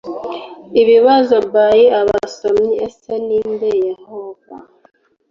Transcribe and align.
Ibibazo 0.81 1.35
by 1.51 1.77
abasomyi 1.99 2.71
Ese 2.85 3.11
ni 3.25 3.39
nde 3.51 3.69
yehova 3.87 4.55